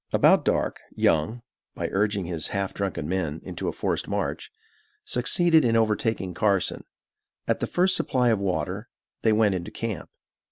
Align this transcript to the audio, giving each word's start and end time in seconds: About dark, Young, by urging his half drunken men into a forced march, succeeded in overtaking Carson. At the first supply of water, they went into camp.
About 0.11 0.43
dark, 0.43 0.79
Young, 0.95 1.43
by 1.75 1.87
urging 1.91 2.25
his 2.25 2.47
half 2.47 2.73
drunken 2.73 3.07
men 3.07 3.39
into 3.43 3.67
a 3.67 3.71
forced 3.71 4.07
march, 4.07 4.49
succeeded 5.05 5.63
in 5.63 5.75
overtaking 5.75 6.33
Carson. 6.33 6.85
At 7.47 7.59
the 7.59 7.67
first 7.67 7.95
supply 7.95 8.29
of 8.29 8.39
water, 8.39 8.89
they 9.21 9.31
went 9.31 9.53
into 9.53 9.69
camp. 9.69 10.09